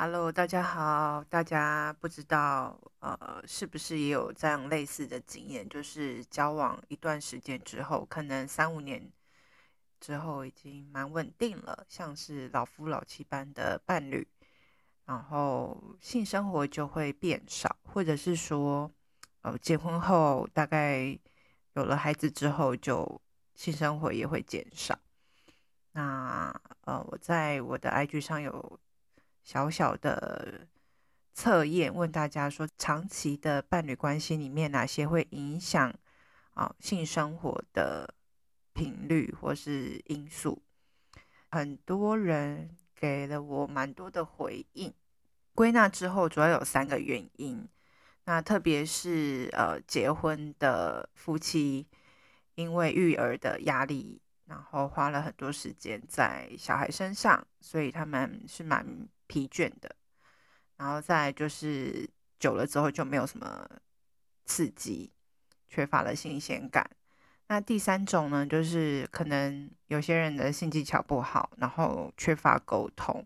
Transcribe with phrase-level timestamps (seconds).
[0.00, 1.24] Hello，大家好。
[1.24, 5.68] 大家不知道呃，是不是也有这样类似的经验？
[5.68, 9.10] 就是交往一段时间之后，可能三五年
[9.98, 14.24] 之后已经蛮稳定了，像是老夫老妻般的伴侣，
[15.04, 18.88] 然后性生活就会变少，或者是说，
[19.42, 21.18] 呃，结婚后大概
[21.72, 23.20] 有了孩子之后，就
[23.56, 24.96] 性生活也会减少。
[25.90, 28.78] 那呃，我在我的 IG 上有。
[29.48, 30.68] 小小的
[31.32, 35.90] 测验，问大家说，长期的伴侣关系里面，哪些会影响
[36.52, 38.14] 啊性生活的
[38.74, 40.62] 频率或是因素？
[41.50, 44.92] 很多人给了我蛮多的回应，
[45.54, 47.66] 归纳之后主要有三个原因。
[48.26, 51.88] 那特别是呃结婚的夫妻，
[52.54, 59.08] 因为育儿的压力，然后花了很多时间在小孩身上，所以他们是蛮。
[59.28, 59.94] 疲倦的，
[60.76, 62.10] 然后再就是
[62.40, 63.68] 久了之后就没有什么
[64.44, 65.12] 刺激，
[65.68, 66.90] 缺乏了新鲜感。
[67.46, 73.24] 那第三种呢，就是可能有些人的性技巧不好，然后缺乏沟通，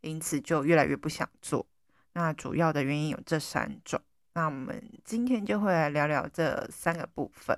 [0.00, 1.66] 因此就越来越不想做。
[2.14, 4.00] 那主要的原因有这三种。
[4.34, 7.56] 那我们今天就会来聊聊这三个部分。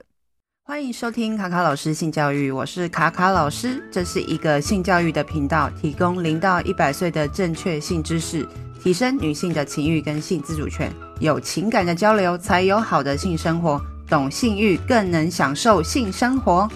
[0.66, 8.48] 欢迎收听卡卡老师性教育，我是卡卡老师，这是一个性教育的频道，提供零到一百岁的正确性知识，
[8.80, 16.66] 提升女性的情欲跟性自主权，有情感的交流才有好的性生活，懂性欲更能享受性生活。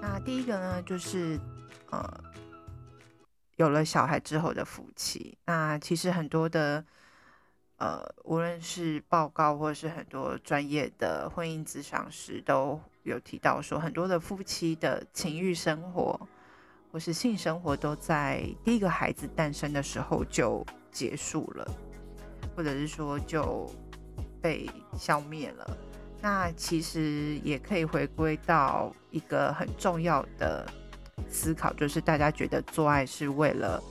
[0.00, 1.36] 那第一个呢，就是
[1.90, 2.08] 呃，
[3.56, 6.84] 有了小孩之后的夫妻，那其实很多的。
[7.78, 16.28] 呃，无论是报告或是很多专业的婚姻咨商师都有提到说，很多的夫妻的情欲生活
[16.90, 21.66] 或是性生活都在第一个孩子诞生的时候就结束了，
[22.54, 23.70] 或者是说就
[24.40, 25.76] 被消灭了。
[26.20, 30.64] 那其实也可以回归到一个很重要的
[31.28, 33.82] 思考，就是大家觉得做爱是为了。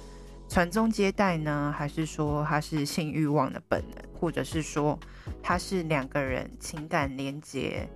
[0.48, 5.00] 传宗接代呢，还是说它是性欲望的本能，或者是说
[5.42, 7.90] 它是两个人情感连接、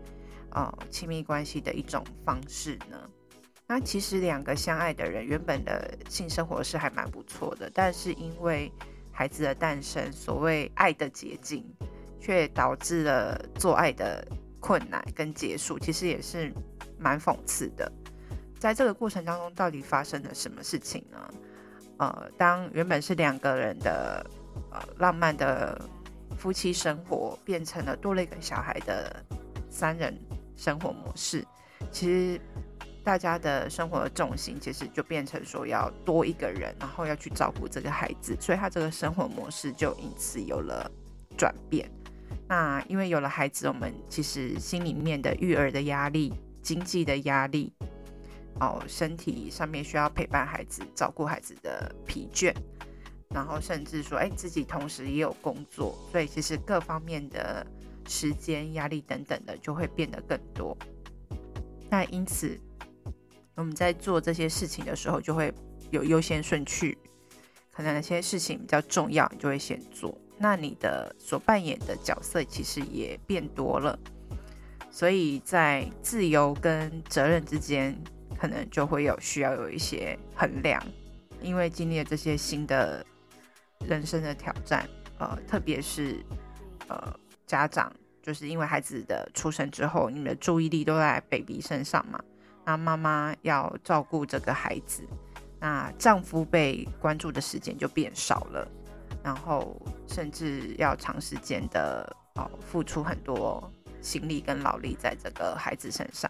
[0.55, 2.97] 呃亲密关系的一种方式呢？
[3.67, 8.71] 那其实两个相爱的人原本的性生活是还蛮不错的，但是因为
[9.11, 11.65] 孩子的诞生，所谓爱的结晶，
[12.19, 14.25] 却导致了做爱的
[14.59, 16.53] 困难跟结束，其实也是
[16.97, 17.91] 蛮讽刺的。
[18.59, 21.33] 在这个过程当中，到底发生了什么事情呢？
[21.97, 24.25] 呃，当原本是两个人的
[24.71, 25.81] 呃浪漫的
[26.37, 29.23] 夫妻生活，变成了多了一个小孩的
[29.69, 30.15] 三人
[30.55, 31.45] 生活模式，
[31.91, 32.39] 其实
[33.03, 40.89] 大家的生活的重心其实就变成说要多一个人，然后要去照顾这个孩子，所以他这个生活模式就因此有了
[41.37, 41.89] 转变。
[42.47, 47.73] 那因为有了孩子，我们其实心里面的育儿的压力、经济的压力。
[48.61, 52.55] 哦，身体上面需要陪伴孩子、照顾孩子的疲倦，
[53.27, 57.67] 然后甚至说，哎，自己同时也有工作，所以其实各方面的
[58.07, 60.77] 时间压力等等的就会变得更多。
[61.89, 62.59] 那因此，
[63.55, 65.53] 我们在做这些事情的时候，就会
[65.91, 66.97] 有优先顺序，
[67.71, 70.17] 可能哪些事情比较重要，你就会先做。
[70.37, 73.97] 那你的所扮演的角色其实也变多了，
[74.91, 77.95] 所以在自由跟责任之间。
[78.37, 80.83] 可能就会有需要有一些衡量，
[81.41, 83.03] 因为经历了这些新的
[83.87, 84.85] 人生的挑战，
[85.19, 86.17] 呃，特别是
[86.89, 87.91] 呃家长，
[88.21, 92.19] 就是因为孩子的出生之后，你们的注意力都在 baby 身上嘛，
[92.65, 95.03] 那妈妈要照顾这个孩子，
[95.59, 98.67] 那丈夫被关注的时间就变少了，
[99.23, 106.29] 然后甚至要长时间的哦、付出很多心力跟劳力在这个孩子身上。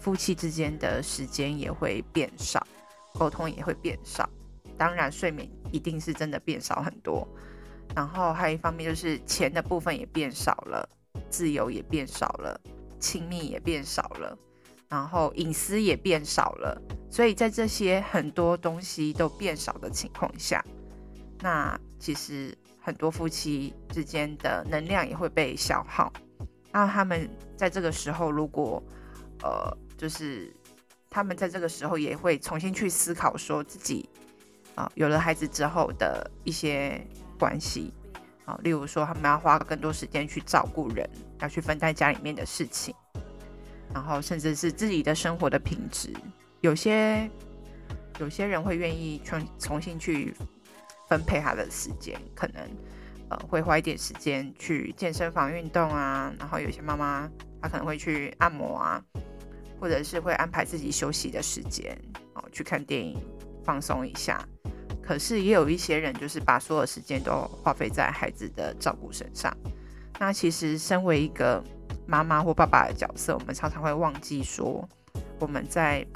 [0.00, 2.66] 夫妻之间的时间也会变少，
[3.14, 4.28] 沟通也会变少，
[4.76, 7.26] 当然睡眠一定是真的变少很多。
[7.94, 10.88] 然后还有一方面就是钱的部分也变少了，
[11.30, 12.60] 自由也变少了，
[12.98, 14.36] 亲密也变少了，
[14.88, 16.80] 然后隐私也变少了。
[17.10, 20.64] 所以在这些很多东西都变少的情况下，
[21.40, 26.12] 那其实很多夫妻之间的能量也会被消耗。
[26.72, 28.82] 那他们在这个时候如果
[29.42, 29.76] 呃。
[29.96, 30.52] 就是
[31.08, 34.06] 他们在这个时候也会重新去思考，说自己
[34.74, 37.00] 啊有了孩子之后的一些
[37.44, 37.92] 关系
[38.46, 41.06] 啊，例如说他们要花更多时间去照顾人，
[41.40, 42.94] 要去分担家里面的事情，
[43.92, 46.10] 然后甚至是自己的生活的品质。
[46.62, 47.30] 有些
[48.18, 50.34] 有些人会愿意重重新去
[51.06, 52.62] 分配他的时间，可能
[53.28, 57.30] 呃会花一点时间去健身房运动啊，然后有些妈妈
[57.60, 59.04] 她可能会去按摩啊，
[59.78, 61.94] 或者是会安排自己休息的时间，
[62.32, 63.20] 哦，去看电影
[63.62, 64.42] 放松一下。
[65.06, 69.54] 可是也有一些人就是把所有时间都花费在孩子的照顾身上。
[70.18, 71.62] 那其实身为一个
[72.06, 74.88] 妈妈或爸爸的角色，我们常常会忘记说，
[75.38, 76.06] 我们在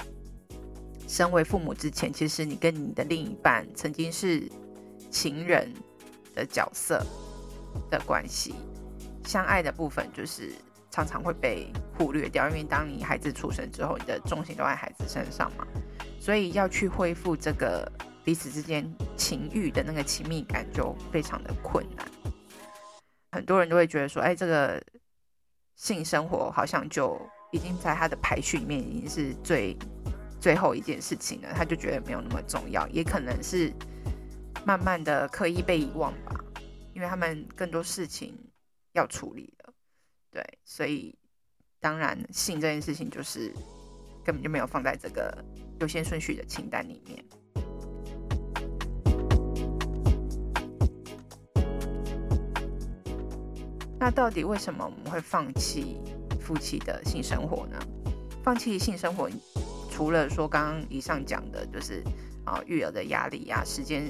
[1.07, 4.49] 身为父母之前，其实你跟你的另一半曾经是
[5.11, 5.71] 情人
[6.33, 7.05] 的角色
[7.91, 8.55] 的关系，
[9.25, 10.51] 相爱的部分就是
[10.89, 15.67] 常常会被忽略掉，因为当你孩子出生之后，你的重心都在孩子身上嘛，
[16.19, 17.91] 所以要去恢复这个。
[18.29, 18.87] 彼此之间
[19.17, 22.07] 情欲的那个亲密感就非常的困难，
[23.31, 24.79] 很多人都会觉得说，哎，这个
[25.75, 27.19] 性生活好像就
[27.51, 29.75] 已经在他的排序里面已经是最
[30.39, 33.73] 最后一件事情了，他就觉得没有那么重要，也可能是
[34.63, 36.39] 慢慢的刻意被遗忘吧，
[36.93, 38.37] 因为他们更多事情
[38.93, 39.73] 要处理了，
[40.29, 41.17] 对，所以
[41.79, 43.51] 当然性这件事情就是
[44.23, 45.35] 根本就没有放在这个
[45.79, 47.25] 优先顺序的清单里面。
[53.99, 55.97] 那到底为什么我们会放弃
[56.39, 57.77] 夫妻的性生活呢？
[58.41, 59.29] 放弃性生活，
[59.91, 62.01] 除了说刚刚以上讲的，就是
[62.45, 64.09] 啊育儿的压力啊，时间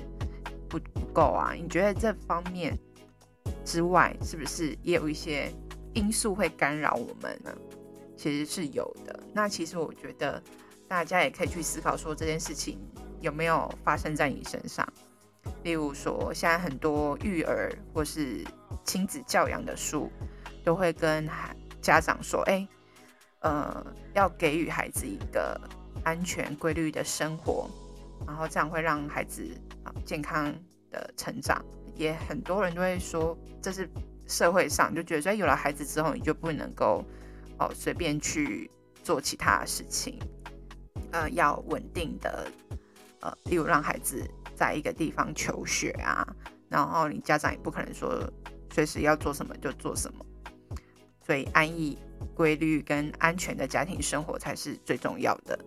[0.70, 2.78] 不不够啊，你觉得这方面
[3.66, 5.52] 之外，是不是也有一些
[5.96, 7.52] 因素会干扰我们呢？
[8.16, 9.20] 其实是有的。
[9.34, 10.42] 那其实我觉得
[10.88, 12.78] 大家也可以去思考说，这件事情
[13.22, 14.88] 有没有发生在你身上？
[15.64, 18.44] 例如说，现在很多育儿或是
[18.84, 20.10] 亲子教养的书，
[20.64, 21.28] 都会跟
[21.82, 22.68] 家长说：“哎，
[23.40, 25.60] 呃，要给予孩子一个
[26.04, 27.70] 安全规律的生活，
[28.26, 29.46] 然后这样会让孩子
[29.84, 30.54] 啊健康
[30.92, 31.64] 的成长。”
[31.96, 33.90] 也很多人都会说，这是
[34.26, 37.04] 社会上就觉得说，有了孩子之后，你就不能够
[37.58, 38.72] 哦随便去
[39.04, 40.18] 做其他的事情，
[41.12, 42.50] 呃，要稳定的，
[43.20, 44.24] 呃，例如让孩子。
[44.60, 46.28] 在一个地方求学啊，
[46.68, 48.30] 然后你家长也不可能说
[48.74, 50.26] 随时要做什么就做什么，
[51.26, 51.98] 所以安逸、
[52.36, 55.58] 规律跟安全的家庭生活才是最重要的。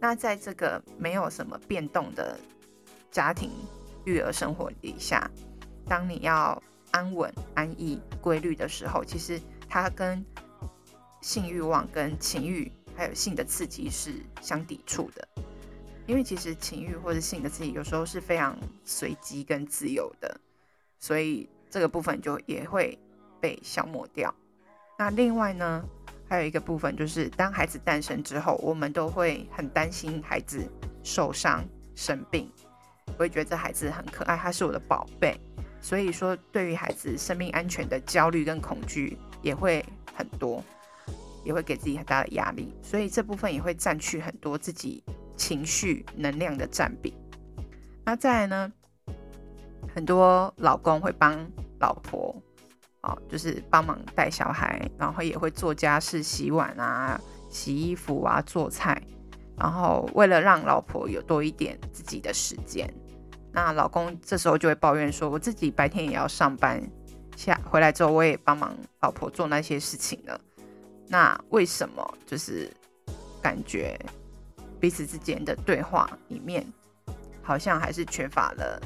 [0.00, 2.36] 那在这个没有什么变动的
[3.08, 3.52] 家庭
[4.04, 5.30] 育儿生活底下，
[5.86, 6.60] 当你要
[6.90, 10.26] 安稳、安逸、规律的时候，其实它跟
[11.20, 15.28] 性欲望、跟情欲还有性的刺激是相抵触的。
[16.10, 20.40] 因为其实情欲或者性的刺激有时候是非常随机跟自由的，
[20.98, 22.98] 所以这个部分就也会
[23.40, 24.34] 被消磨掉。
[24.98, 25.84] 那另外呢，
[26.28, 30.68] 还有一个部分就是，当孩子诞生之后，我们都会很担心孩子
[31.04, 31.64] 受伤
[31.94, 32.50] 生病，
[33.06, 35.40] 我会觉得这孩子很可爱，他是我的宝贝。
[35.80, 40.60] 所以说，对于孩子生命安全的焦虑跟恐惧也会很多，
[41.44, 42.74] 也会给自己很大的压力。
[42.82, 45.04] 所以这部分也会占据很多自己。
[45.40, 47.16] 情绪能量的占比，
[48.04, 48.70] 那再来呢？
[49.94, 51.34] 很多老公会帮
[51.80, 52.36] 老婆，
[53.00, 59.00] 哦，就是帮忙带小孩，然后也会做家事、洗碗啊、洗衣服啊、做菜，
[59.56, 62.92] 然后为了让老婆有多一点自己的时间，
[63.50, 66.82] 那老公这时候就会抱怨说：“我自己白天也要上班，
[67.34, 70.38] 下回来之后我也帮忙老婆做那些事情了，
[71.08, 72.70] 那为什么就是
[73.40, 73.98] 感觉？”
[74.80, 76.66] 彼此之间的对话里面，
[77.42, 78.80] 好像还是缺乏了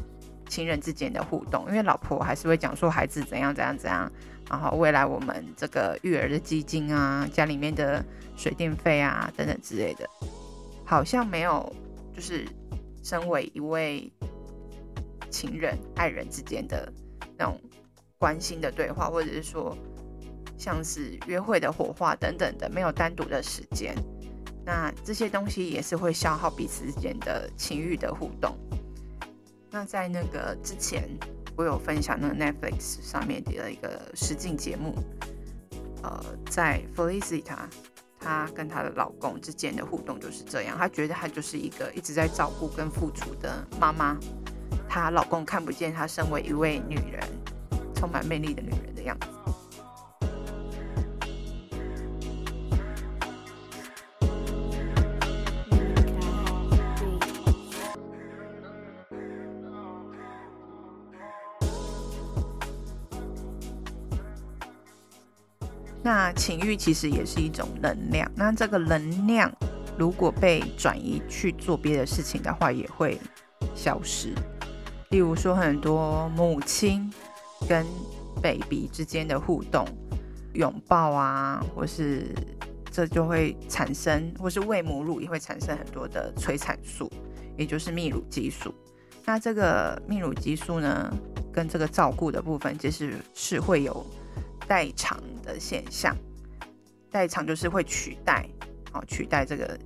[0.49, 4.11] 情人之间的互动，因为老婆还是会讲说孩子怎样怎样怎样，
[4.51, 8.05] 然后未来我们这个育儿的基金啊，家里面的
[8.37, 10.09] 水电费啊等等之类的，
[10.85, 11.73] 好像没有
[12.15, 12.47] 就是
[13.03, 14.13] 身为一位
[15.31, 16.93] 情人爱人之间的
[17.39, 17.61] 那种
[18.19, 19.77] 关心的对话，或者是说
[20.59, 23.95] 像是约会的火花等等的，没有单独的时间。
[24.65, 28.57] 那这些东西也是会消耗彼此之间的情欲的互动。
[29.71, 31.09] 那在那个之前，
[31.57, 34.95] 我有分享那个 Netflix 上面的一个实境节目，
[36.03, 37.59] 呃，在 Felicita，
[38.19, 40.79] 她跟她的老公之间的互动就是这样。
[40.79, 44.17] 她觉得她就是一个一直在照顾跟付出的妈妈，
[44.89, 47.21] 她老公看不见她身为一位女人，
[47.95, 49.27] 充满魅力的女人的样子。
[66.05, 69.51] 那情欲其实也是一种能量，那这个能量
[69.97, 73.19] 如果被转移去做别的事情的话，也会
[73.75, 74.35] 消失。
[75.09, 77.11] 例如说很多母亲
[77.67, 77.87] 跟
[78.43, 79.87] baby 之间的互动，
[80.53, 82.27] 拥抱啊，或是
[82.91, 87.11] 这就会产生，或是喂母乳也会产生很多的催产素，
[87.57, 88.75] 也就是泌乳激素。
[89.25, 91.11] 那这个泌乳激素呢，
[91.51, 94.05] 跟这个照顾的部分，其实是会有
[94.67, 96.17] 代偿的现象。
[97.11, 98.45] 代偿就是会取代，
[98.93, 99.79] 哦，取代这个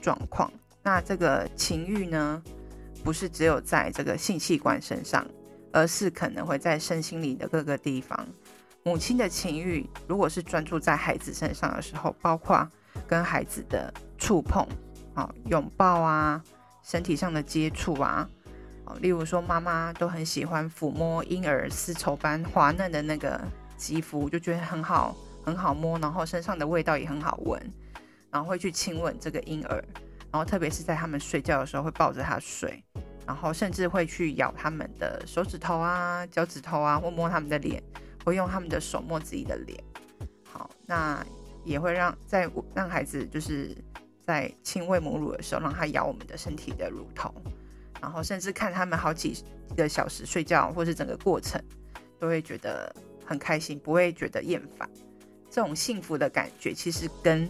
[0.00, 0.50] 状况。
[0.82, 2.42] 那这个情欲呢，
[3.04, 5.26] 不是只有在这个性器官身上，
[5.72, 8.26] 而是可能会在身心里的各个地方。
[8.82, 12.66] 母亲的情欲，如果是专注在孩子身上的时候，包括
[13.06, 14.66] 跟孩子的触碰，
[15.12, 16.42] 啊，拥抱啊，
[16.82, 18.26] 身体上的接触啊，
[19.02, 23.38] 例如说妈妈都很喜欢抚摸婴儿丝绸般滑嫩的那个
[23.78, 25.16] 肌肤，就觉得很好。
[25.44, 27.58] 很好摸，然后身上的味道也很好闻，
[28.30, 29.82] 然后会去亲吻这个婴儿，
[30.30, 32.84] 然后特别是在他们睡觉的时候会抱着他睡，
[33.26, 37.82] 然后甚至会去咬他们的手指头啊、脚趾头啊，或摸他们的脸，
[38.26, 39.82] 会用他们的手摸自己的脸。
[40.44, 41.24] 好，那
[41.64, 43.74] 也会让在让孩子就是
[44.20, 47.32] 在亲喂母乳的时候，让他咬我们的身体的乳头，
[48.02, 49.42] 然后甚至看他们好几
[49.74, 51.58] 个小时睡觉，或是整个过程，
[52.18, 52.94] 都会觉得
[53.28, 54.88] 很开心，不会觉得厌烦。
[55.50, 57.46] 这种幸福的感觉，其实跟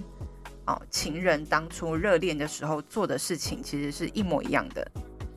[0.66, 4.90] 哦情人当初热恋的时候做的事情，其实是一模一样的。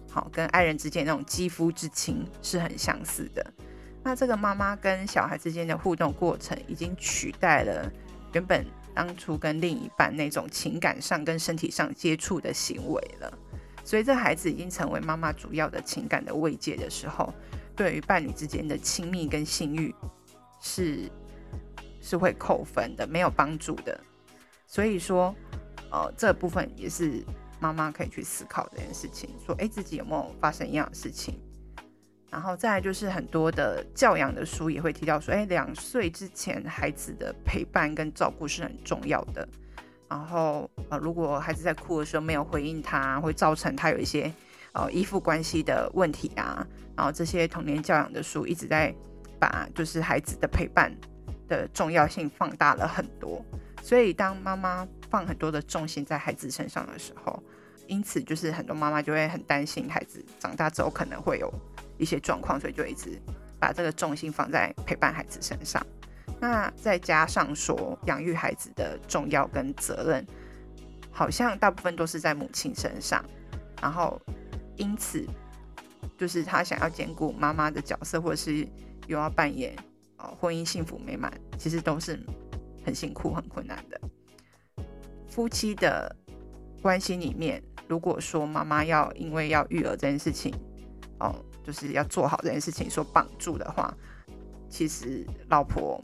[0.09, 3.45] 好，跟爱人之间那种肌肤之亲是很相似的。
[4.03, 7.87] 那这个妈妈跟小孩之间的互动过程，已经取代了
[8.33, 13.37] 原本当初跟另一半那种情感上跟身体上接触的行为了。
[13.83, 17.33] 所以，这孩子已经成为妈妈主要的情感的慰藉的时候，
[17.75, 19.93] 对于伴侣之间的亲密跟性欲
[20.61, 21.11] 是。
[22.03, 23.95] 是会扣分的，没有帮助的。
[24.65, 25.35] 所以说，
[25.91, 27.23] 呃，这部分也是
[27.59, 31.39] 妈妈可以去思考这件事情，说，诶，自己有没有发生一样的事情？
[32.31, 39.47] 然后再来就是很多的教养的书也会提到说，诶，两岁之前孩子的陪伴跟照顾是很重要的。
[40.09, 44.33] 然后，呃，如果孩子在哭的时候没有回应他，会造成他有一些
[44.71, 46.65] 呃依附关系的问题啊。
[46.95, 48.91] 然后这些童年教养的书一直在
[49.41, 50.95] 把就是孩子的陪伴。
[51.47, 53.43] 的重要性放大了很多，
[53.83, 57.43] 所以当妈妈放很多的重心在孩子身上的时候，
[57.87, 61.53] 因此就是很多妈妈就会很担心孩子长大之后可能会有
[61.97, 63.21] 一些状况，所以就一直
[63.59, 65.85] 把这个重心放在陪伴孩子身上。
[66.39, 70.25] 那再加上说养育孩子的重要跟责任，
[71.11, 73.21] 好像大部分都是在母亲身上，
[73.81, 74.17] 然后
[74.77, 75.27] 因此
[76.17, 78.65] 就是他想要兼顾妈妈的角色，或者是
[79.07, 79.75] 又要扮演。
[80.39, 82.19] 婚姻幸福美满，其实都是
[82.85, 83.99] 很辛苦、很困难的。
[85.27, 86.15] 夫妻的
[86.79, 90.53] 关系里面，如果说妈妈要因为要育儿这件事情，
[91.19, 93.91] 哦，就是要做好这件事情，说绑住的话，
[94.69, 95.99] 其实老婆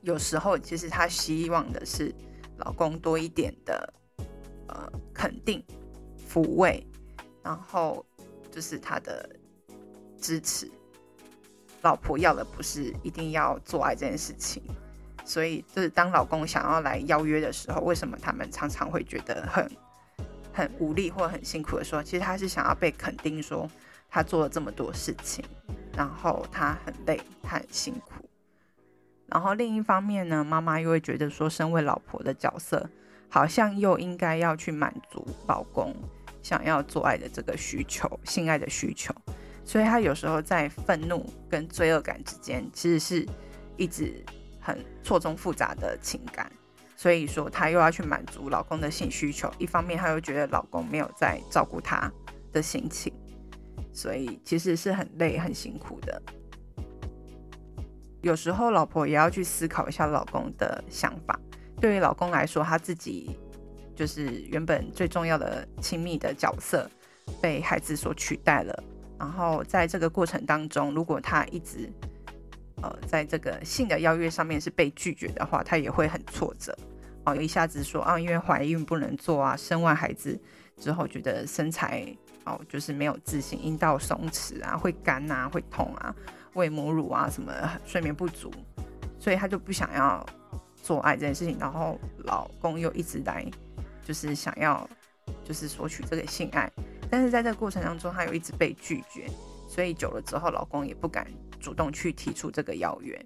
[0.00, 2.12] 有时候其实她希望的是
[2.58, 3.94] 老公多一点的
[4.66, 5.64] 呃肯定、
[6.28, 6.84] 抚慰，
[7.44, 8.04] 然后
[8.50, 9.36] 就是他的
[10.18, 10.68] 支持。
[11.82, 14.62] 老婆要的不是一定要做爱这件事情，
[15.24, 19.70] 所以就是当老公想要来邀约的时候，为什么他们常常会觉得很
[20.52, 23.68] 很无力或很辛苦的说，其实他是想要被肯定，说
[24.08, 25.44] 他做了这么多事情，
[25.96, 28.28] 然后他很累，他很辛苦。
[29.26, 32.88] 然后另一方面呢，妈妈又会觉得说，身为老婆的角色，
[33.28, 35.94] 好像又应该要去满足老公
[36.42, 39.14] 想要做爱的这个需求，性爱的需求。
[39.64, 43.26] 所以，他有时候在愤怒跟罪恶感之间，其实是
[43.76, 44.24] 一直
[44.60, 46.50] 很错综复杂的情感。
[46.96, 52.08] 所以说，她又要去满足老公的性需求，一方面她又觉得老公没有在照顾他
[52.52, 53.12] 的心情，
[53.92, 56.22] 所以其实是很累、很辛苦的。
[58.20, 61.36] 有时候，老婆也要去思考一下老公的想法。
[61.80, 63.36] 对于老公来说，他自己
[63.96, 66.88] 就是原本最重要的亲密的角色，
[67.40, 68.84] 被孩子所取代了。
[69.22, 71.88] 然后在这个过程当中，如果他一直
[72.82, 76.76] 呃在这个性的邀约上面是被拒绝的话，他也会很挫折
[77.24, 77.36] 哦。
[77.36, 80.36] 一下子说啊，因为怀孕不能做啊，生完孩子
[80.76, 82.04] 之后觉得身材
[82.44, 86.12] 哦就是没有自信，阴道松弛啊，会干啊，会痛啊，
[86.54, 87.52] 喂母乳啊什么
[87.86, 88.52] 睡眠不足，
[89.20, 90.26] 所以他就不想要
[90.82, 91.56] 做爱这件事情。
[91.60, 93.48] 然后老公又一直来
[94.04, 94.84] 就是想要
[95.44, 96.68] 就是索取这个性爱。
[97.12, 99.28] 但是在这个过程当中，他有一直被拒绝，
[99.68, 101.26] 所以久了之后，老公也不敢
[101.60, 103.22] 主动去提出这个邀约。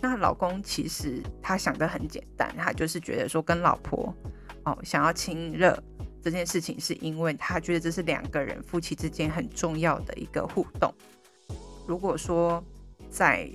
[0.00, 4.14] 那老公其实他想的很简单，他就是觉得说跟老婆
[4.62, 5.76] 哦想要亲热
[6.22, 10.94] 这件事情，是因为他觉得这是两个人夫妻之间很重要的一个互动。
[11.88, 12.62] 如果说
[13.10, 13.50] 在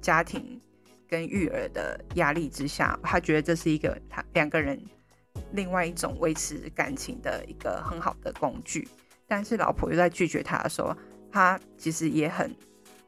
[0.00, 0.58] 家庭
[1.06, 4.82] 跟育儿的压力之下，他觉得这是一个他两个人
[5.52, 8.88] 另外一种维持感情的一个很好的工具。
[9.30, 10.92] 但是老婆又在拒绝他的时候，
[11.30, 12.52] 他其实也很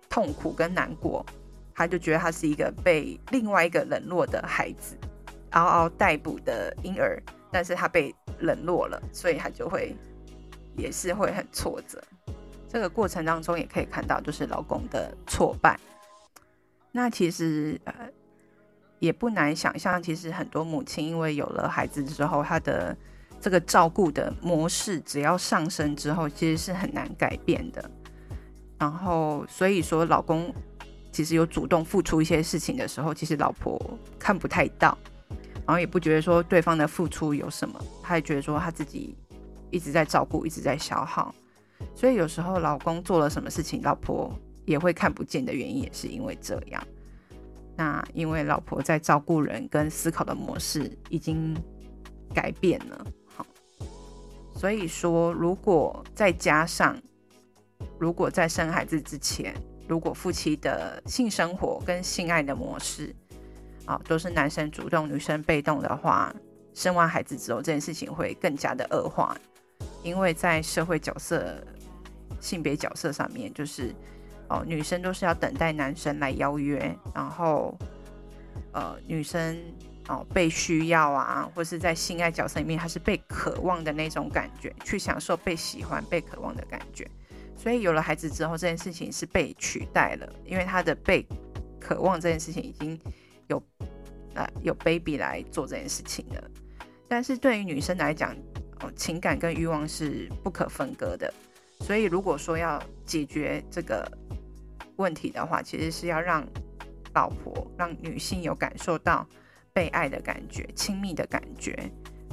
[0.08, 1.26] 痛苦跟难过。
[1.74, 4.96] 他就觉得他是一个被另外一个冷落的孩子，
[5.50, 9.96] 嗷嗷待哺的婴儿，但是他被冷落了，所以他就会
[10.76, 12.00] 也是会很挫折。
[12.68, 15.76] 这个过程当中也可以看到，就是老公的挫败。
[16.92, 17.94] 那其实呃
[19.00, 22.96] 也不难想象，其实很多母亲因为有了孩子之后，她的
[23.42, 27.90] 这个照顾的模式只要上升之后，其实是很难改变的。
[28.78, 30.54] 然后所以说，老公
[31.10, 33.78] 其实有主动付出一些事情的时候，其实老婆
[34.16, 34.96] 看不太到。
[35.66, 39.16] 然后也不觉得说对方的付出有什么，他也觉得说他自己
[39.70, 41.34] 一直在照顾，一直在消耗，
[41.94, 44.32] 所以有时候老公做了什么事情，老婆
[44.64, 46.82] 也会看不见的原因，也是因为这样。
[47.76, 51.56] 那因为老婆在照顾人跟思考的模式已经
[52.34, 53.06] 改变了，
[54.62, 56.96] 所以说如果再加上，
[57.98, 59.52] 如果在生孩子之前，
[59.88, 63.12] 如果夫妻的性生活跟性爱的模式，
[63.86, 66.32] 啊，都是男生主动，女生被动的话，
[66.74, 69.36] 生完孩子之后，这件事情会更加的恶化，
[70.04, 71.60] 因为在社会角色、
[72.38, 73.92] 性别角色上面，就是
[74.48, 77.76] 哦，女生都是要等待男生来邀约，然后
[78.70, 79.58] 呃，女生
[80.08, 87.08] 哦被需要啊，或是在性爱角色里面，他是被渴望的那种感觉，去享受被喜欢、被渴望的感觉。
[87.56, 91.26] 所以有了孩子之后，这件事情是被取代了，因为他的被
[91.80, 93.00] 渴望这件事情已经。
[93.48, 93.62] 有，
[94.34, 96.42] 呃，有 baby 来做这件事情的，
[97.06, 98.34] 但是对于女生来讲，
[98.80, 101.30] 哦，情感跟欲望是不可分割的，
[101.80, 104.10] 所以如果说要解决这个
[104.96, 106.46] 问题的话，其实是要让
[107.12, 109.26] 老婆、让女性有感受到
[109.72, 111.76] 被爱的感觉、亲密的感觉，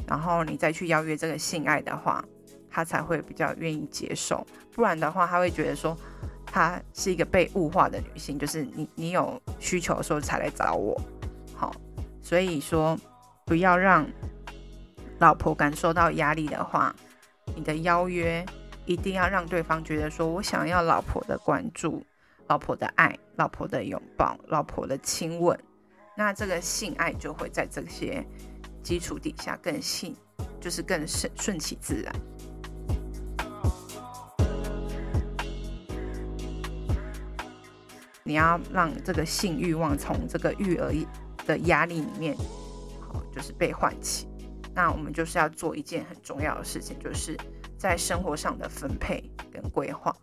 [0.07, 2.23] 然后你再去邀约这个性爱的话，
[2.69, 5.97] 他才会比较愿意接受，不然的话，他会觉得说。
[6.51, 10.99] 他是一个被物化的女性，就是你，你有需求的时候才来找我，
[11.53, 11.71] 好，
[12.23, 12.97] 所以说
[13.45, 14.03] 不要让
[15.19, 16.95] 老婆感受到压力的话，
[17.55, 18.43] 你的邀约
[18.85, 22.03] 一定要让对方觉得说我想要老婆的关注、
[22.47, 25.55] 老婆的爱、老婆的拥抱、老婆的亲吻，
[26.19, 28.21] 那这个性爱就会在这些
[28.83, 30.13] 基础底下更性，
[30.59, 32.13] 就是更顺顺其自然。
[38.21, 40.93] 你要让这个性欲望从这个育儿
[41.47, 42.35] 的压力里面，
[42.99, 44.27] 好，就是被唤起。
[44.75, 47.37] 那我们就是要做一件很重要的事情，就是
[47.77, 50.13] 在生活上的分配跟规划。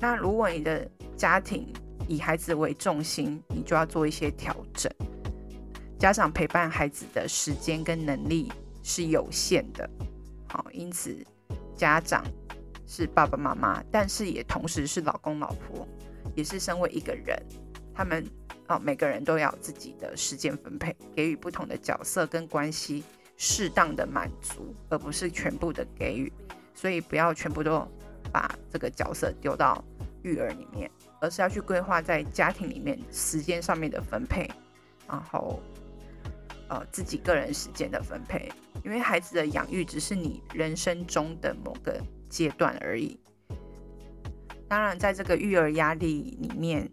[0.00, 1.72] 那如果你的家庭
[2.08, 4.92] 以孩子为重心，你就要做一些调整。
[6.00, 8.50] 家长陪伴孩子的时间跟能力
[8.82, 9.88] 是有限的，
[10.48, 11.14] 好，因此
[11.76, 12.24] 家长
[12.86, 15.86] 是爸爸妈妈，但是也同时是老公老婆。
[16.34, 17.36] 也是身为一个人，
[17.92, 18.24] 他们
[18.68, 23.02] 哦，每个人都要自己的时间分配，给予不同的角色跟关系
[23.36, 26.32] 适当的满足，而不是全部的给予。
[26.72, 27.86] 所以不要全部都
[28.32, 29.84] 把这个角色丢到
[30.22, 34.48] 育儿里面，而是要去规划在家庭里面时间上面的分配，
[35.08, 35.60] 然后
[36.70, 38.50] 呃自己个人时间的分配。
[38.82, 43.20] 因为孩子的养育只是你人生中的某个阶段而已。
[44.66, 46.90] 当然，在这个育儿压力里面，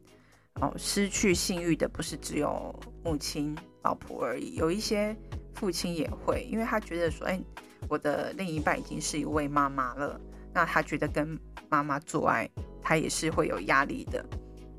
[0.55, 5.15] 哦，失去性欲的不是只有母亲、老婆而已，有一些
[5.53, 7.39] 父亲也会，因为他觉得说，哎，
[7.87, 10.19] 我的另一半已经是一位妈妈了，
[10.51, 12.49] 那他觉得跟妈妈做爱，
[12.81, 14.25] 他也是会有压力的，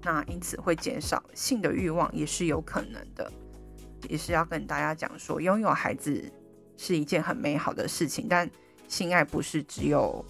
[0.02, 3.32] 那因此会减少性的欲望，也是有可能的，
[4.08, 6.30] 也是要跟大家讲说，拥有孩子
[6.76, 8.48] 是一件很美好的事情，但
[8.86, 10.24] 性爱不是只有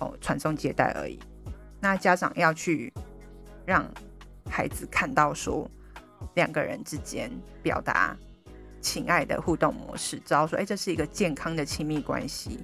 [0.00, 1.18] 哦传宗接代而已。
[1.80, 2.92] 那家长要去
[3.64, 3.88] 让
[4.50, 5.70] 孩子看到说，
[6.34, 7.30] 两个人之间
[7.62, 8.16] 表达
[8.80, 12.60] 情爱的互动模式，知道说，哎，这是一个健康的亲密关系。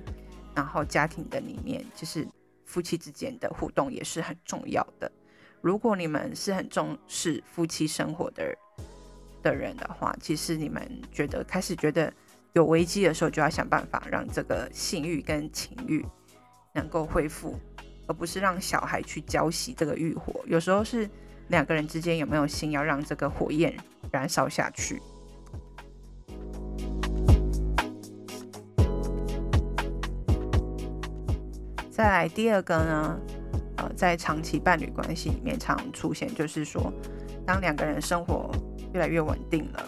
[0.55, 2.29] 然后家庭的里面，就是
[2.67, 5.11] 夫妻之间的互动也是很重要的。
[5.62, 8.55] 如果你们是很重视夫妻生活的人
[9.42, 12.12] 的人的话，其实你们觉得开始觉得
[12.52, 16.05] 有危机的时候，就要想办法让这个性欲跟情欲
[16.72, 17.59] 能够恢复。
[18.09, 21.09] 而不是让小孩去浇熄这个欲火，有时候是
[21.48, 23.72] 两个人之间有没有心要让这个火焰
[24.11, 25.00] 燃烧下去。
[31.92, 33.20] 再来第二个呢，
[33.76, 36.92] 呃，在长期伴侣关系里面常出现，就是说，
[37.46, 38.50] 当两个人生活
[38.94, 39.85] 越来越稳定了，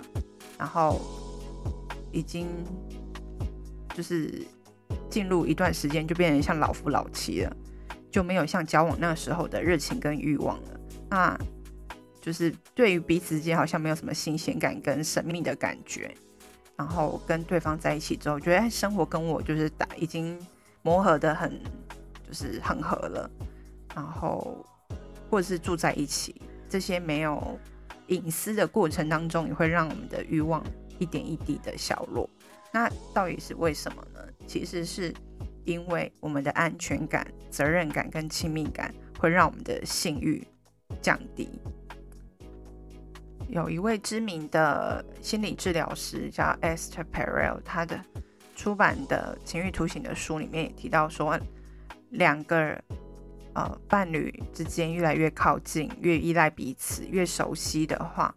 [0.58, 1.00] 然后
[2.12, 2.48] 已经
[3.94, 4.46] 就是
[5.10, 7.56] 进入一段时间，就变成像老夫老妻了，
[8.10, 10.80] 就没有像交往那个时候的热情跟欲望了。
[11.10, 11.38] 那
[12.20, 16.12] 就是对于彼此之间好像没有什么新鲜感跟神秘的感觉，
[16.76, 20.38] 然后跟对方在一起之后，觉得生活跟我就是打已经
[20.82, 21.60] 磨合得很，
[22.26, 23.30] 就是很合了，
[23.94, 24.64] 然后
[25.30, 27.58] 或者是住在一起，这些没有
[28.08, 30.64] 隐私的过程当中，也会让我们的欲望
[30.98, 32.28] 一点一滴的削弱。
[32.72, 34.20] 那到底是为什么呢？
[34.46, 35.14] 其实是
[35.64, 40.46] 因为我们的安全感、责任感跟亲密感会让我们的性欲
[41.00, 41.48] 降低。
[43.48, 48.00] 有一位知名的心理治疗师叫 Esther Perel，他的
[48.56, 51.38] 出版的《情欲图形》的书里面也提到说，
[52.10, 52.82] 两个人
[53.54, 58.34] 呃伴侣之间越来越靠近，越依赖彼此，越熟悉的话，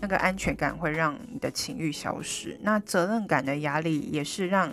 [0.00, 2.58] 那个安全感会让你的情欲消失。
[2.62, 4.70] 那责任感的压力也是让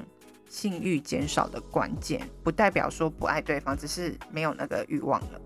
[0.49, 5.41] 性欲减少的关键，不代表说不爱对方，只是没有那个欲望了。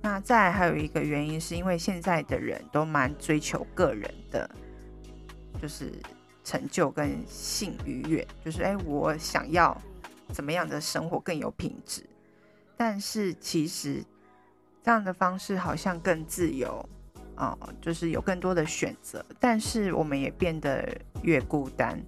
[0.00, 4.48] 那再还有一个原因，是因为现在的人都蛮追求个人的，
[5.60, 5.92] 就是
[6.44, 9.76] 成就跟性愉悦，就是哎，我想要
[10.32, 12.08] 怎么样的生活更有品质。
[12.78, 14.02] 但是其实
[14.82, 16.88] 这样的方式好像更自由
[17.34, 19.22] 啊，就是有更多的选择。
[19.38, 20.88] 但是我们也变得
[21.22, 22.00] 越孤单，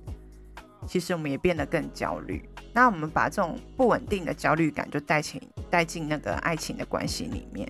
[0.86, 2.48] 其实我们也变得更焦虑。
[2.72, 7.68] 那我们把这种不稳定的焦虑感就带进带进那个爱情的关系里面，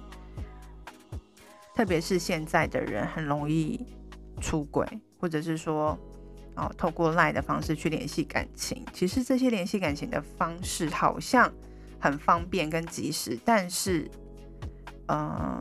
[1.75, 3.81] 特别是现在的人很容易
[4.43, 4.87] 出轨，
[5.19, 5.99] 或者是说
[6.55, 8.85] 哦，透过赖的方式去联系感情。
[8.93, 11.51] 其实这些联系感情的方式好像
[12.01, 14.11] 很方便跟及时，但是
[15.07, 15.61] 呃，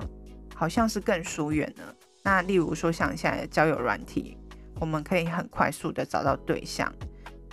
[0.56, 1.96] 好像是更疏远了。
[2.24, 4.38] 那例如说像现在的交友软体，
[4.80, 6.92] 我们可以很快速的找到对象。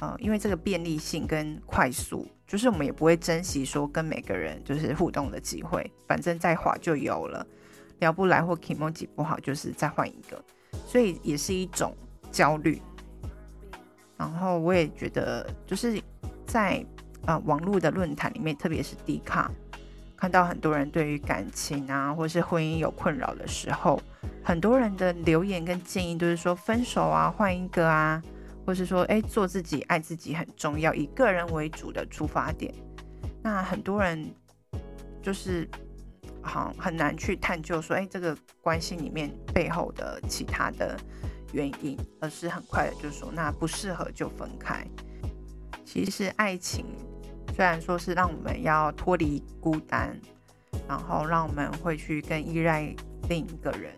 [0.01, 7.47] 呃，因为这个便利性跟快速，就是我们也不会珍惜说跟每个人就是互动的机会，反正再滑就有了，
[8.01, 10.45] 聊不来或 e m o 不好，就是再换一个，
[10.87, 11.97] 所以也是一种
[12.31, 12.83] 焦虑。
[14.19, 15.99] 然后我也觉得，就是
[16.47, 16.85] 在
[17.27, 19.51] 呃网络的论坛里面，特别是 D 卡，
[20.17, 24.01] 看到很多人对于感情啊或是婚姻有困扰的时候，
[24.43, 28.23] 很多人的留言跟建议都是说分手啊，换一个啊。
[28.67, 32.75] 或是说，哎，做自己、爱自己很重要，以个人为主的出发点。
[33.41, 34.29] 那很多人
[35.23, 35.71] 就是
[36.43, 40.99] 好很难去探究说，哎，这个关系里面背后的其他的
[41.53, 44.85] 原因，而是很快的就说，那不适合就分开。
[45.85, 46.87] 其实爱情
[47.57, 50.15] 虽然说是让我们要脱离孤单，
[50.87, 52.95] 然后让我们会去更依赖
[53.31, 53.95] 另一个人。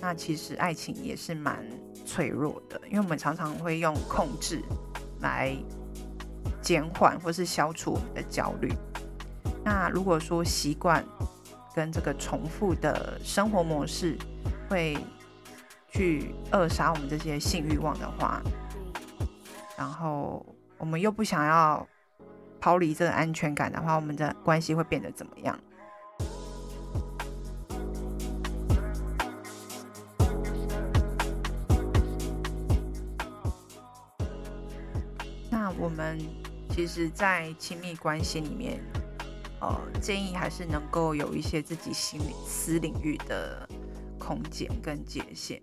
[0.00, 1.68] 那其实爱情也是蛮
[2.06, 4.62] 脆弱的，因为我们常常会用控制
[5.18, 5.56] 来
[6.62, 8.72] 减缓或是消除我们的焦虑。
[9.64, 11.04] 那如果说习惯
[11.74, 14.16] 跟这个重复的生活模式
[14.68, 14.96] 会
[15.90, 18.40] 去扼杀我们这些性欲望的话，
[19.76, 20.46] 然后
[20.78, 21.84] 我们又不想要
[22.60, 25.58] 抛离这个安全感的话，我们的关系会变得怎么样？
[35.50, 36.18] 那我们
[36.70, 38.80] 其实，在亲密关系里面，
[39.60, 43.68] 呃，建议还是能够有一些自己心理私领域的
[44.18, 45.60] 空间跟界限，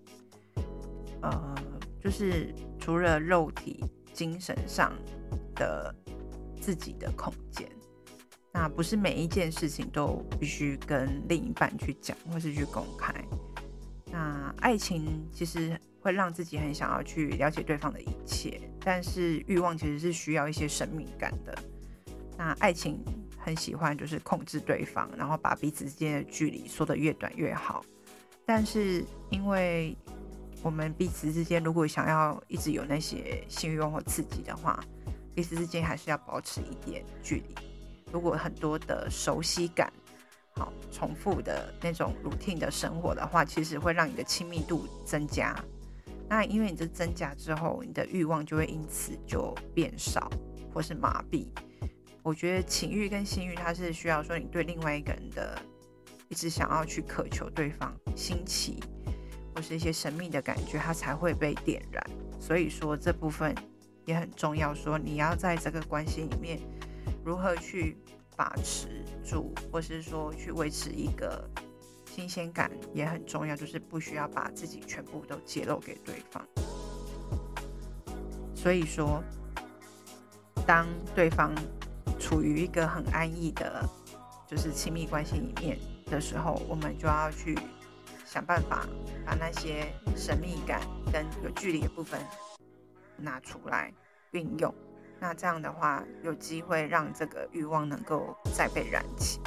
[1.21, 1.55] 呃，
[2.03, 4.91] 就是除了肉体、精神上
[5.55, 5.95] 的
[6.65, 7.69] 自己的空间，
[8.51, 13.13] 那不是每一件事情都必须跟另一半去讲或是去公开。
[14.11, 15.79] 那爱情其实。
[16.05, 21.57] 会让自己很想要去了解对方的一切，但是欲望其实是需要一些神秘感的。
[22.37, 23.03] 那爱情
[23.39, 27.83] 很喜欢就是控制对方，然后把彼此之间的距离缩得越短越好。
[28.45, 29.97] 但是因为
[30.61, 34.79] 我们彼此之间如果想要一直有那些性欲望或刺激的话，
[35.35, 37.55] 彼此之间还是要保持一点距离。
[38.11, 39.91] 如果很多的熟悉感，
[40.55, 45.53] 好重复的那种 routine 的生活的话，其实会让你的亲密度增加。
[46.29, 50.29] 那因为你这增加之后，你的欲望就会因此就变少，
[50.73, 51.47] 或是麻痹。
[52.23, 55.61] 我觉得情欲跟性欲，它是需要说你对另外一个人的
[56.29, 58.79] 一直想要去渴求对方新奇，
[59.53, 62.01] 或是一些神秘的感觉，它才会被点燃。
[62.39, 63.53] 所以说这部分
[64.05, 66.59] 也很重要，说你要在这个关系里面
[67.23, 67.97] 如何去
[68.35, 71.49] 把持住，或是说去维持一个
[72.11, 76.45] 新鲜感也很重要，就是不需要把自己全部都揭露给对方。
[78.55, 79.23] 所以说，
[80.65, 81.53] 当对方
[82.19, 83.87] 处于一个很安逸的，
[84.47, 87.57] 就是亲密关系里面的时候，我们就要去
[88.25, 88.87] 想办法
[89.25, 92.19] 把那些神秘感跟有距离的部分
[93.17, 93.93] 拿出来
[94.31, 94.73] 运用。
[95.19, 99.39] 那这样的话，有机会让这个欲望能够再被燃起。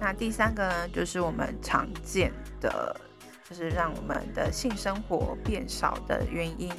[0.00, 2.98] 那第三个呢，就是我们常见的，
[3.44, 6.72] 就是让我们的性生活变少的原因。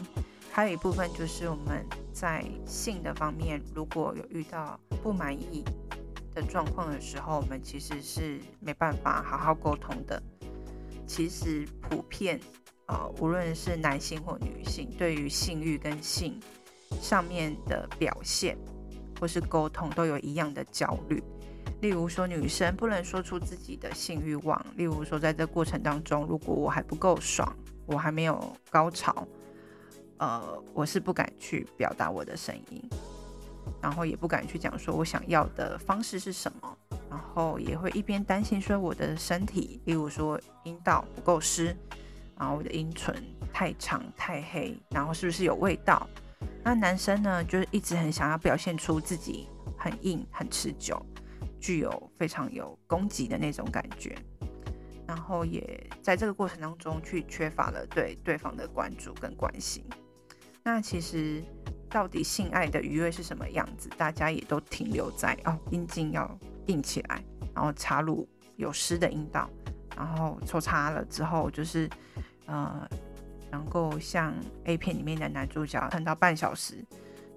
[0.52, 5.64] 还有一部分就是我们在性的方面，如果有遇到不满意
[6.34, 10.22] 的状况的时候，我们其实是没办法好好沟通的。
[11.06, 12.40] 其实普遍，
[12.88, 16.40] 呃，无论是男性或女性，对于性欲跟性
[17.02, 18.58] 上面的表现
[19.20, 21.22] 或是沟通，都有一样的焦虑。
[21.82, 27.54] 例如说，女生不能说出自己的性欲望；例如说，在这过程当中，如果我还不够爽，
[27.88, 29.28] 我还没有高潮，
[30.18, 32.90] 呃，我是不敢去表达我的声音，
[33.82, 36.78] 然后也不敢去讲说我想要的方式是什么。
[37.10, 41.76] 然后也会一边担心说我的身体，例如说阴道不够湿，
[42.38, 43.14] 然后我的阴唇
[43.52, 46.08] 太长太黑，然后是不是有味道？
[46.64, 51.06] 那男生呢，就是一直很想要表现出自己很硬、很持久，
[51.60, 54.16] 具有非常有攻击的那种感觉，
[55.06, 59.84] 然后也在这个过程当中去缺乏了对对方的关注跟关心。
[60.64, 61.44] 那其实
[61.92, 63.90] 到底性爱的愉悦是什么样子？
[63.98, 66.40] 大家也都停留在哦，阴茎要。
[66.68, 67.22] 硬起来，
[67.56, 68.26] 然后插入
[68.56, 69.50] 有湿的阴道，
[69.98, 71.90] 然后抽插了之后，就是
[72.46, 72.88] 呃，
[73.50, 74.32] 能够像
[74.66, 76.86] A 片里面的男主角撑到半小时，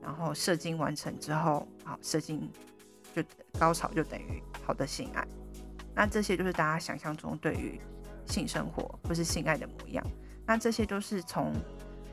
[0.03, 2.49] 然后射精完成之后，好，射精
[3.15, 3.25] 就
[3.59, 5.27] 高潮就等于好的性爱。
[5.95, 7.81] 那这些就是大家想象中对于
[8.27, 10.07] 性生活或是性爱的模样。
[10.47, 11.51] 那这些都是从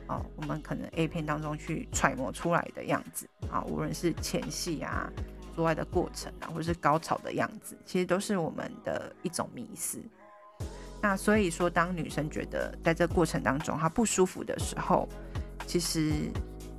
[0.08, 5.10] 哦，我们可能 A 片当中去揣摩出来的样子啊，无论是前戏啊。
[5.54, 10.02] 做爱的过程啊，或者是高潮的样子，其实都是我们的一种迷思。
[11.02, 15.06] 那所以说，当女生觉得在这过程当中她不舒服的时候，
[15.66, 16.10] 其实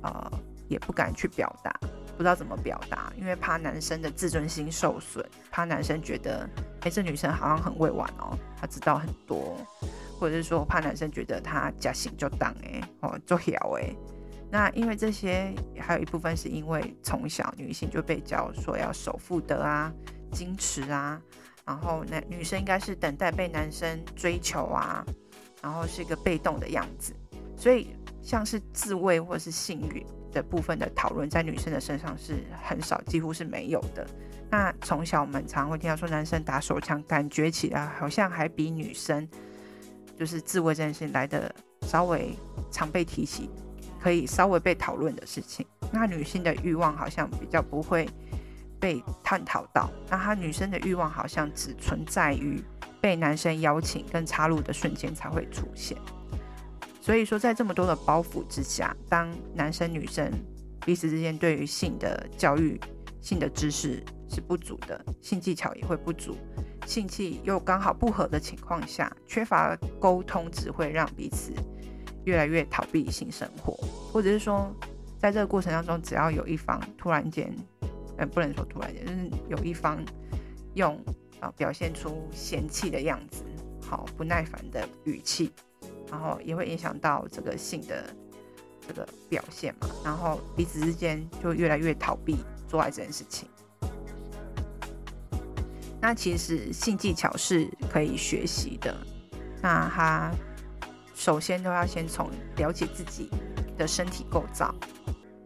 [0.02, 0.28] 呃
[0.66, 1.72] 也不敢去表达，
[2.16, 9.56] 不知道怎么表达，因为怕男生的自尊心受损，怕男生觉得哎、这女生好像很会玩哦，她知道很多，
[10.24, 13.94] 或者是说怕男生觉得他假性就当哎哦做晓哎。
[14.50, 19.92] 那因为这些还有一部分是因为从小女性就被教说要守妇德啊、
[20.32, 21.20] 矜持啊，
[21.66, 25.04] 然后男女生应该是等待被男生追求啊，
[25.60, 27.12] 然后是一个被动的样子，
[27.54, 34.06] 所以像是自慰或是性欲的部分的讨论，在女生的身上是很少，几乎是没有的。
[34.50, 39.28] 那从小我们常会听到说，男生打手枪，感觉起来好像还比女生
[40.18, 42.36] 就是自慰这件事情来得稍微
[42.70, 43.50] 常被提起。
[44.00, 48.06] 可以稍微被讨论的事情，那女性的欲望好像比较不会
[48.78, 52.62] 被探讨到，那她女生的欲望好像只存在于
[53.00, 55.96] 被男生邀请跟插入的瞬间才会出现。
[57.00, 60.30] 所以说，在这么多的包袱之下，当男生女生
[60.84, 62.78] 彼此之间对于性的教育、
[63.22, 66.36] 性的知识是不足的，性技巧也会不足，
[66.84, 71.52] 性器又刚好不合的情况下，缺乏沟通只会让彼此。
[72.24, 73.78] 越来越逃避性生活，
[74.10, 74.74] 或者是说，
[75.18, 77.54] 在这个过程当中，只要有一方突然间，
[78.16, 80.02] 呃，不能说突然间，就是有一方
[80.72, 80.98] 用
[81.38, 83.44] 啊表现出嫌弃的样子，
[83.86, 85.52] 好不耐烦的语气，
[86.10, 88.02] 然后也会影响到这个性的
[88.88, 93.46] 这个表现嘛，然后彼此之间就越来越逃避做爱这件事情。
[96.04, 98.94] 那其实性技巧是可以学习的，
[99.62, 100.30] 那他。
[101.16, 103.30] 首先都要先从了解自己
[103.78, 104.74] 的身体构造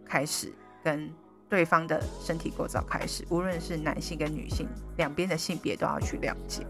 [0.05, 0.51] 开始，
[0.83, 1.09] 跟
[1.47, 4.66] 对方的身体构造开始，无论是男性跟女性，
[4.97, 6.66] 两边的性别都要去了解。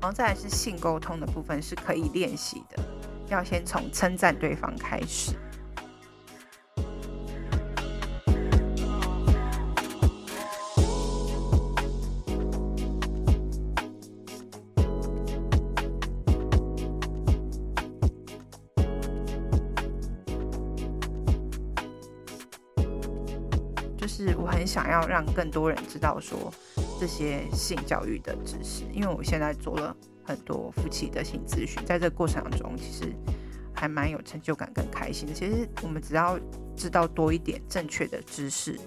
[0.00, 2.80] 然后再来是性沟通的部分是可以练习的，
[3.28, 5.32] 要先从称赞对方开始。
[24.66, 26.52] 想要让更多人知道说
[26.98, 33.12] 这些性教育的知识，因为我现在做了很多夫妻的性咨询，在这个过程当中，其实
[33.74, 35.34] 还蛮有成就感跟开心的。
[35.34, 36.38] 其实我们只要
[36.76, 38.78] 知道多一点正确的知识，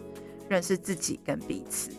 [0.50, 1.92] 认识自己跟彼此，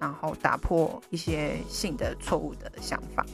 [0.00, 3.24] 然后打破一些性的错误的想法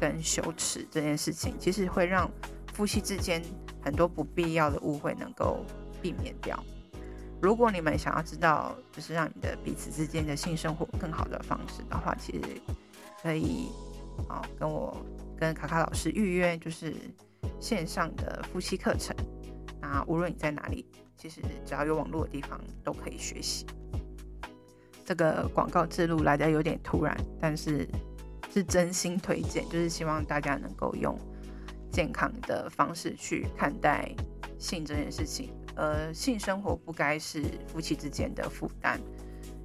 [0.00, 2.30] 跟羞耻这件事情，其实会让
[2.72, 3.42] 夫妻之间
[3.82, 5.64] 很多不必要的误会能够
[6.00, 6.58] 避免掉。
[7.42, 12.42] 如果你们想要知道，就是让你的彼此之间的性生活更好的方式的话，其实
[13.22, 13.68] 可以
[14.28, 14.94] 啊跟我
[15.38, 16.94] 跟卡卡老师预约，就是
[17.58, 19.16] 线上的夫妻课程。
[19.80, 23.64] 那无论你在哪里，其实只要有网络的地方都可以学习。
[25.04, 27.88] 这个广告之路来的有点突然，但是
[28.52, 31.18] 是真心推荐，就是希望大家能够用
[31.90, 34.14] 健康的方式去看待
[34.58, 35.50] 性这件事情。
[35.76, 39.00] 呃，性生活不该是夫妻之间的负担，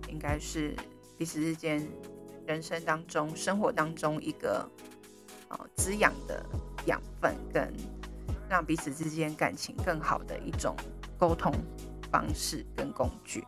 [0.08, 0.76] 应该是
[1.18, 1.86] 彼此之间
[2.46, 4.70] 人生当中、生活当中一个
[5.50, 6.46] 啊滋养的
[6.86, 7.74] 养分，跟
[8.48, 10.76] 让彼此之间感情更好的一种
[11.18, 11.52] 沟通
[12.12, 13.44] 方式跟工具。